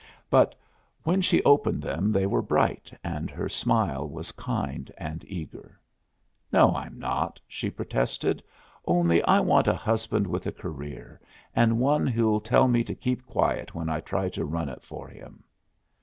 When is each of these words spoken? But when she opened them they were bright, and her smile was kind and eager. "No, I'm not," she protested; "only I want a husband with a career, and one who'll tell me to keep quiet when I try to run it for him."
But 0.31 0.55
when 1.03 1.21
she 1.21 1.43
opened 1.43 1.83
them 1.83 2.11
they 2.11 2.25
were 2.25 2.41
bright, 2.41 2.91
and 3.03 3.29
her 3.29 3.47
smile 3.47 4.09
was 4.09 4.31
kind 4.31 4.91
and 4.97 5.23
eager. 5.27 5.79
"No, 6.51 6.73
I'm 6.75 6.97
not," 6.97 7.39
she 7.47 7.69
protested; 7.69 8.41
"only 8.83 9.21
I 9.25 9.39
want 9.41 9.67
a 9.67 9.75
husband 9.75 10.25
with 10.25 10.47
a 10.47 10.51
career, 10.51 11.21
and 11.55 11.77
one 11.79 12.07
who'll 12.07 12.41
tell 12.41 12.67
me 12.67 12.83
to 12.85 12.95
keep 12.95 13.27
quiet 13.27 13.75
when 13.75 13.89
I 13.89 13.99
try 13.99 14.27
to 14.29 14.43
run 14.43 14.69
it 14.69 14.81
for 14.81 15.07
him." 15.07 15.43